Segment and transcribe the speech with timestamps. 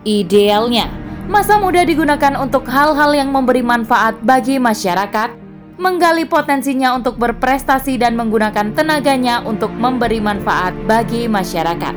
[0.00, 0.88] Idealnya,
[1.28, 5.36] masa muda digunakan untuk hal-hal yang memberi manfaat bagi masyarakat,
[5.76, 11.92] menggali potensinya untuk berprestasi dan menggunakan tenaganya untuk memberi manfaat bagi masyarakat.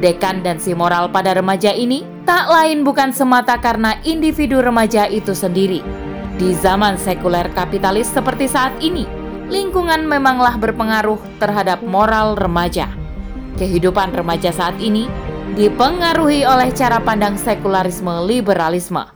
[0.00, 5.36] Dekan dan si moral pada remaja ini tak lain bukan semata karena individu remaja itu
[5.36, 5.84] sendiri.
[6.40, 9.04] Di zaman sekuler kapitalis seperti saat ini,
[9.52, 12.88] lingkungan memanglah berpengaruh terhadap moral remaja.
[13.60, 15.08] Kehidupan remaja saat ini
[15.54, 19.06] dipengaruhi oleh cara pandang sekularisme liberalisme.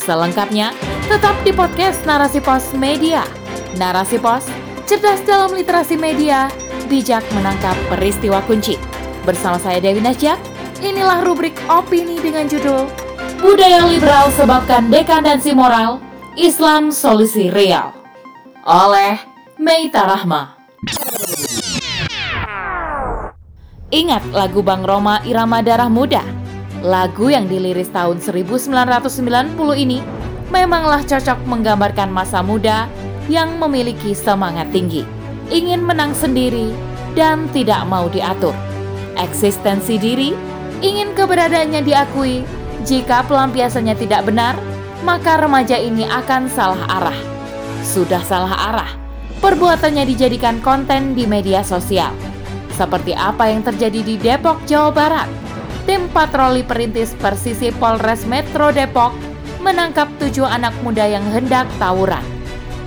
[0.00, 0.72] Selengkapnya,
[1.10, 3.24] tetap di podcast Narasi Pos Media.
[3.76, 4.48] Narasi Pos,
[4.88, 6.48] cerdas dalam literasi media,
[6.88, 8.80] bijak menangkap peristiwa kunci.
[9.28, 10.40] Bersama saya Dewi Nasjak,
[10.80, 12.88] inilah rubrik opini dengan judul
[13.40, 16.00] Budaya Liberal Sebabkan Dekadensi Moral,
[16.36, 17.92] Islam Solusi Real.
[18.64, 19.20] Oleh
[19.60, 20.63] Meita Rahma.
[23.94, 26.26] Ingat lagu Bang Roma Irama Darah Muda?
[26.82, 28.74] Lagu yang diliris tahun 1990
[29.78, 30.02] ini
[30.50, 32.90] memanglah cocok menggambarkan masa muda
[33.30, 35.06] yang memiliki semangat tinggi,
[35.46, 36.74] ingin menang sendiri,
[37.14, 38.50] dan tidak mau diatur.
[39.14, 40.34] Eksistensi diri,
[40.82, 42.42] ingin keberadaannya diakui,
[42.82, 44.58] jika pelampiasannya tidak benar,
[45.06, 47.18] maka remaja ini akan salah arah.
[47.86, 48.90] Sudah salah arah,
[49.38, 52.33] perbuatannya dijadikan konten di media sosial
[52.74, 55.28] seperti apa yang terjadi di Depok, Jawa Barat.
[55.84, 59.14] Tim patroli perintis Persisi Polres Metro Depok
[59.62, 62.24] menangkap tujuh anak muda yang hendak tawuran.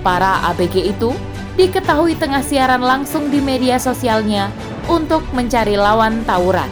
[0.02, 1.10] Para ABG itu
[1.58, 4.50] diketahui tengah siaran langsung di media sosialnya
[4.86, 6.70] untuk mencari lawan tawuran.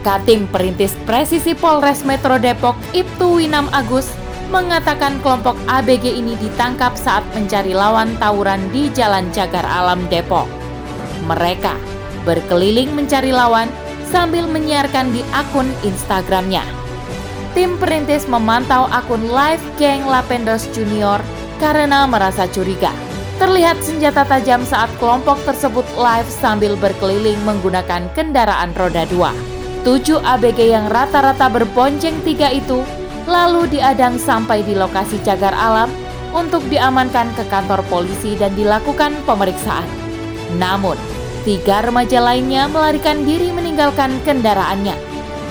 [0.00, 4.08] Kating Perintis Presisi Polres Metro Depok Ibtu Winam Agus
[4.50, 10.48] mengatakan kelompok ABG ini ditangkap saat mencari lawan tawuran di Jalan Cagar Alam Depok.
[11.28, 11.89] Mereka
[12.24, 13.70] berkeliling mencari lawan
[14.10, 16.62] sambil menyiarkan di akun Instagramnya.
[17.50, 21.18] Tim perintis memantau akun live geng Lapendos Junior
[21.58, 22.94] karena merasa curiga.
[23.40, 29.32] Terlihat senjata tajam saat kelompok tersebut live sambil berkeliling menggunakan kendaraan roda dua.
[29.80, 32.84] Tujuh ABG yang rata-rata berbonceng tiga itu
[33.24, 35.88] lalu diadang sampai di lokasi cagar alam
[36.36, 39.88] untuk diamankan ke kantor polisi dan dilakukan pemeriksaan.
[40.60, 41.00] Namun,
[41.40, 44.92] Tiga remaja lainnya melarikan diri meninggalkan kendaraannya.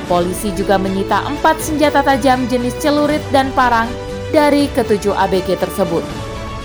[0.05, 3.89] Polisi juga menyita empat senjata tajam jenis celurit dan parang
[4.29, 6.05] dari ketujuh ABG tersebut.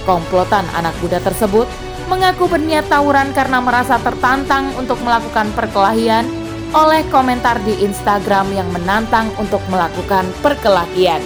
[0.05, 1.65] Komplotan anak muda tersebut
[2.13, 6.29] mengaku berniat tawuran karena merasa tertantang untuk melakukan perkelahian
[6.77, 11.25] oleh komentar di Instagram yang menantang untuk melakukan perkelahian.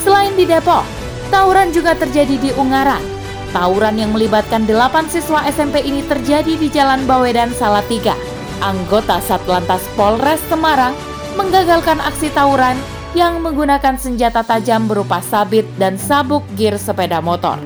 [0.00, 0.86] Selain di Depok,
[1.28, 3.17] tawuran juga terjadi di Ungaran,
[3.48, 8.12] Tawuran yang melibatkan delapan siswa SMP ini terjadi di Jalan Bawedan Salatiga.
[8.60, 10.92] Anggota Satlantas Polres Semarang
[11.40, 12.76] menggagalkan aksi tawuran
[13.16, 17.56] yang menggunakan senjata tajam berupa sabit dan sabuk gear sepeda motor.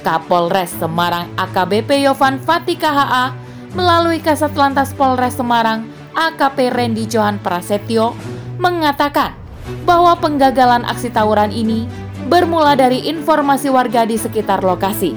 [0.00, 3.36] Kapolres Semarang AKBP Yovan Fatika HA
[3.76, 5.84] melalui Kasat Lantas Polres Semarang
[6.16, 8.16] AKP Randy Johan Prasetyo
[8.56, 9.36] mengatakan
[9.84, 11.84] bahwa penggagalan aksi tawuran ini
[12.26, 15.16] bermula dari informasi warga di sekitar lokasi.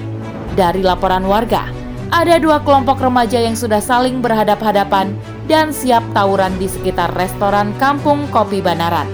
[0.53, 1.67] Dari laporan warga,
[2.13, 5.17] ada dua kelompok remaja yang sudah saling berhadap-hadapan
[5.49, 9.09] dan siap tawuran di sekitar restoran Kampung Kopi Banaran.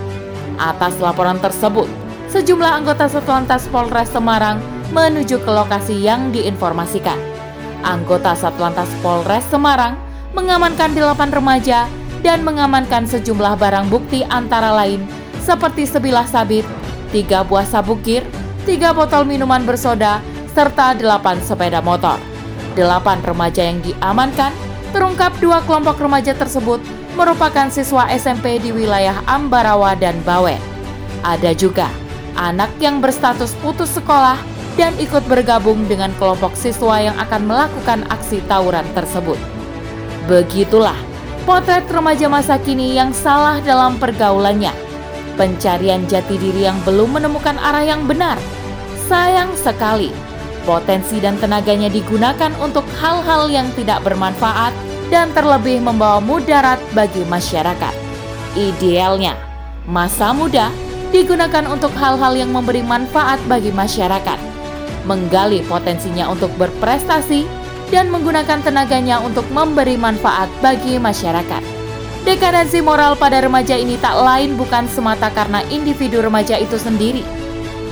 [0.59, 1.87] Atas laporan tersebut,
[2.27, 4.59] sejumlah anggota Satlantas Polres Semarang
[4.91, 7.15] menuju ke lokasi yang diinformasikan.
[7.87, 9.95] Anggota Satlantas Polres Semarang
[10.35, 11.87] mengamankan delapan remaja
[12.19, 15.07] dan mengamankan sejumlah barang bukti antara lain
[15.39, 16.67] seperti sebilah sabit,
[17.09, 18.25] tiga buah sabuk gir,
[18.65, 20.21] tiga botol minuman bersoda,
[20.53, 22.17] serta delapan sepeda motor.
[22.77, 24.53] Delapan remaja yang diamankan
[24.93, 26.81] terungkap dua kelompok remaja tersebut
[27.17, 30.61] merupakan siswa SMP di wilayah Ambarawa dan Bawen.
[31.25, 31.91] Ada juga
[32.39, 34.39] anak yang berstatus putus sekolah
[34.79, 39.35] dan ikut bergabung dengan kelompok siswa yang akan melakukan aksi tawuran tersebut.
[40.31, 40.95] Begitulah
[41.43, 44.88] potret remaja masa kini yang salah dalam pergaulannya
[45.39, 48.35] pencarian jati diri yang belum menemukan arah yang benar.
[49.07, 50.11] Sayang sekali,
[50.67, 54.75] potensi dan tenaganya digunakan untuk hal-hal yang tidak bermanfaat
[55.07, 57.95] dan terlebih membawa mudarat bagi masyarakat.
[58.59, 59.39] Idealnya,
[59.87, 60.67] masa muda
[61.15, 64.37] digunakan untuk hal-hal yang memberi manfaat bagi masyarakat,
[65.07, 67.47] menggali potensinya untuk berprestasi,
[67.89, 71.78] dan menggunakan tenaganya untuk memberi manfaat bagi masyarakat.
[72.27, 77.23] Dekadensi moral pada remaja ini tak lain bukan semata karena individu remaja itu sendiri.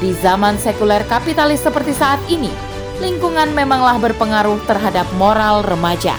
[0.03, 2.51] Di zaman sekuler kapitalis seperti saat ini,
[2.99, 6.13] lingkungan memanglah berpengaruh terhadap moral remaja.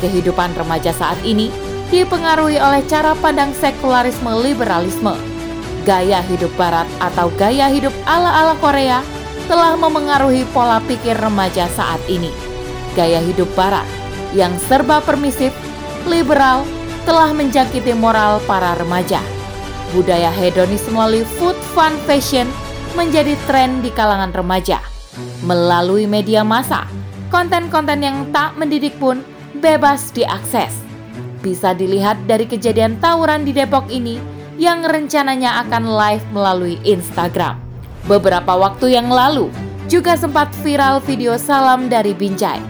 [0.00, 1.52] Kehidupan remaja saat ini
[1.92, 5.14] dipengaruhi oleh cara pandang sekularisme liberalisme.
[5.84, 9.04] Gaya hidup barat atau gaya hidup ala-ala Korea
[9.44, 12.32] telah memengaruhi pola pikir remaja saat ini.
[12.96, 13.84] Gaya hidup barat
[14.32, 15.52] yang serba permisif,
[16.08, 16.66] liberal,
[17.04, 19.20] telah menjangkiti moral para remaja.
[19.92, 22.48] Budaya hedonis melalui food fun fashion
[22.96, 24.80] menjadi tren di kalangan remaja.
[25.44, 26.88] Melalui media massa,
[27.30, 29.22] konten-konten yang tak mendidik pun
[29.60, 30.74] bebas diakses.
[31.44, 34.18] Bisa dilihat dari kejadian tawuran di Depok ini
[34.56, 37.60] yang rencananya akan live melalui Instagram.
[38.08, 39.52] Beberapa waktu yang lalu
[39.86, 42.60] juga sempat viral video salam dari Binjai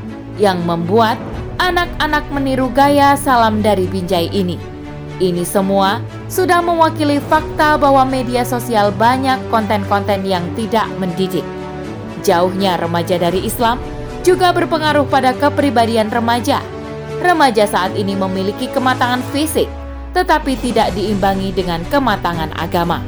[0.43, 1.15] yang membuat
[1.59, 4.59] anak-anak meniru gaya salam dari Binjai ini.
[5.23, 11.47] Ini semua sudah mewakili fakta bahwa media sosial banyak konten-konten yang tidak mendidik.
[12.27, 13.79] Jauhnya remaja dari Islam
[14.27, 16.59] juga berpengaruh pada kepribadian remaja.
[17.23, 19.71] Remaja saat ini memiliki kematangan fisik,
[20.17, 22.99] tetapi tidak diimbangi dengan kematangan agama.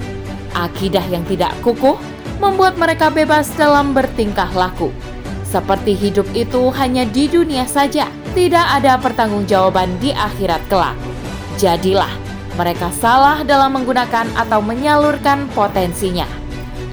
[0.54, 1.99] Akidah yang tidak kukuh
[2.38, 4.94] membuat mereka bebas dalam bertingkah laku.
[5.42, 10.92] Seperti hidup itu hanya di dunia saja, tidak ada pertanggungjawaban di akhirat kelak.
[11.56, 12.12] Jadilah
[12.60, 16.28] mereka salah dalam menggunakan atau menyalurkan potensinya.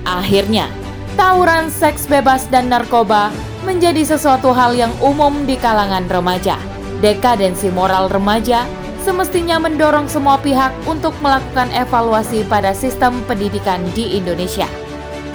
[0.08, 0.72] Akhirnya,
[1.20, 3.28] tawuran seks bebas dan narkoba
[3.68, 6.56] menjadi sesuatu hal yang umum di kalangan remaja.
[7.04, 8.64] Dekadensi moral remaja
[9.04, 14.68] semestinya mendorong semua pihak untuk melakukan evaluasi pada sistem pendidikan di Indonesia.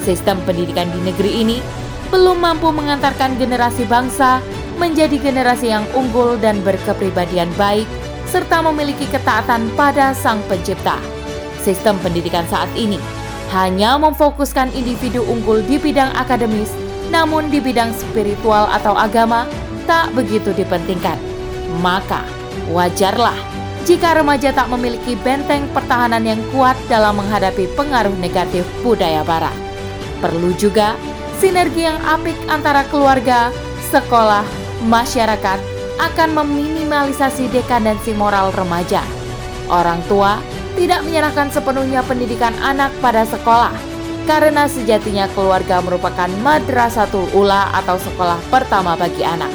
[0.01, 1.61] Sistem pendidikan di negeri ini
[2.09, 4.41] belum mampu mengantarkan generasi bangsa
[4.79, 7.85] menjadi generasi yang unggul dan berkepribadian baik,
[8.31, 10.97] serta memiliki ketaatan pada Sang Pencipta.
[11.61, 12.97] Sistem pendidikan saat ini
[13.51, 16.71] hanya memfokuskan individu unggul di bidang akademis,
[17.11, 19.49] namun di bidang spiritual atau agama
[19.89, 21.17] tak begitu dipentingkan.
[21.81, 22.25] Maka,
[22.73, 23.37] wajarlah
[23.89, 29.55] jika remaja tak memiliki benteng pertahanan yang kuat dalam menghadapi pengaruh negatif budaya Barat.
[30.21, 30.93] Perlu juga
[31.41, 33.49] sinergi yang apik antara keluarga,
[33.89, 34.45] sekolah,
[34.87, 35.59] masyarakat
[35.99, 39.03] akan meminimalisasi dekadensi moral remaja.
[39.67, 40.39] Orang tua
[40.79, 43.75] tidak menyerahkan sepenuhnya pendidikan anak pada sekolah,
[44.31, 49.51] karena sejatinya keluarga merupakan madrasatul ula atau sekolah pertama bagi anak.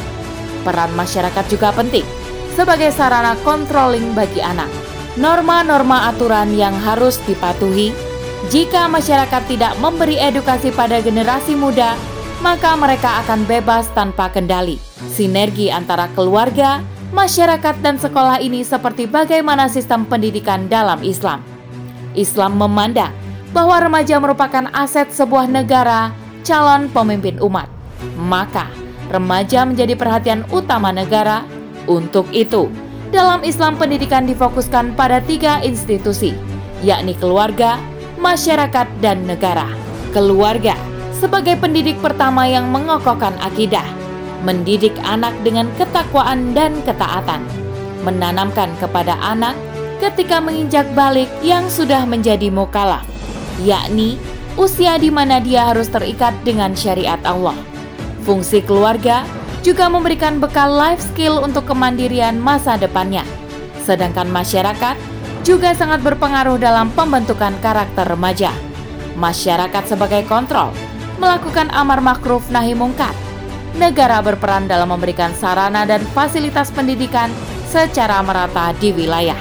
[0.67, 2.05] Peran masyarakat juga penting
[2.53, 4.69] sebagai sarana controlling bagi anak.
[5.15, 7.93] Norma-norma aturan yang harus dipatuhi
[8.51, 11.95] jika masyarakat tidak memberi edukasi pada generasi muda,
[12.43, 16.79] maka mereka akan bebas tanpa kendali Sinergi antara keluarga,
[17.11, 21.43] masyarakat, dan sekolah ini seperti bagaimana sistem pendidikan dalam Islam.
[22.13, 23.13] Islam memandang
[23.53, 27.69] bahwa remaja merupakan aset sebuah negara, calon pemimpin umat.
[28.17, 28.67] Maka,
[29.13, 31.45] remaja menjadi perhatian utama negara.
[31.83, 32.71] Untuk itu,
[33.13, 36.33] dalam Islam pendidikan difokuskan pada tiga institusi,
[36.81, 37.77] yakni keluarga,
[38.17, 39.67] masyarakat, dan negara.
[40.15, 40.73] Keluarga
[41.17, 43.85] sebagai pendidik pertama yang mengokohkan akidah,
[44.43, 47.41] mendidik anak dengan ketakwaan dan ketaatan,
[48.03, 49.55] menanamkan kepada anak
[50.03, 53.07] ketika menginjak balik yang sudah menjadi mukalaf,
[53.63, 54.19] yakni
[54.59, 57.55] usia di mana dia harus terikat dengan syariat Allah.
[58.27, 59.23] Fungsi keluarga
[59.63, 63.23] juga memberikan bekal life skill untuk kemandirian masa depannya.
[63.79, 64.99] Sedangkan masyarakat
[65.47, 68.51] juga sangat berpengaruh dalam pembentukan karakter remaja.
[69.15, 70.71] Masyarakat sebagai kontrol,
[71.19, 73.11] melakukan amar makruf nahi mungkar,
[73.77, 77.33] negara berperan dalam memberikan sarana dan fasilitas pendidikan
[77.69, 79.37] secara merata di wilayah.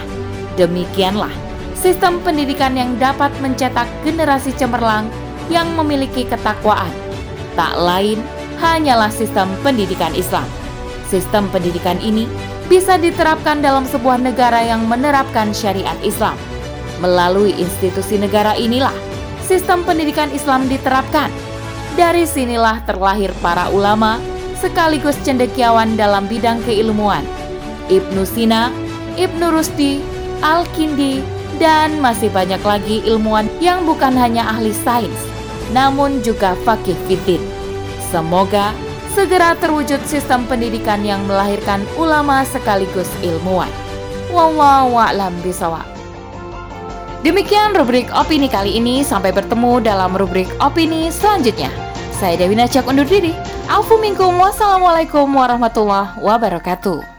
[0.57, 1.33] Demikianlah
[1.77, 5.09] sistem pendidikan yang dapat mencetak generasi cemerlang
[5.53, 6.93] yang memiliki ketakwaan.
[7.53, 8.25] Tak lain
[8.63, 10.49] hanyalah sistem pendidikan Islam.
[11.11, 12.25] Sistem pendidikan ini
[12.73, 16.39] bisa diterapkan dalam sebuah negara yang menerapkan syariat Islam.
[17.05, 18.95] Melalui institusi negara inilah
[19.45, 21.29] sistem pendidikan Islam diterapkan
[21.95, 24.17] dari sinilah terlahir para ulama
[24.59, 27.27] sekaligus cendekiawan dalam bidang keilmuan.
[27.91, 28.71] Ibnu Sina,
[29.19, 30.01] Ibnu Rusdi,
[30.41, 31.21] Al-Kindi,
[31.61, 35.21] dan masih banyak lagi ilmuwan yang bukan hanya ahli sains,
[35.71, 37.43] namun juga fakih fitin.
[38.09, 38.73] Semoga
[39.13, 43.71] segera terwujud sistem pendidikan yang melahirkan ulama sekaligus ilmuwan.
[44.33, 45.92] Wallahu a'lam bisawab.
[47.23, 49.07] Demikian rubrik opini kali ini.
[49.07, 51.71] Sampai bertemu dalam rubrik opini selanjutnya.
[52.19, 53.31] Saya Dewi Najak undur diri.
[53.71, 54.43] Alfu minkum.
[54.43, 57.12] Wassalamualaikum warahmatullahi wabarakatuh.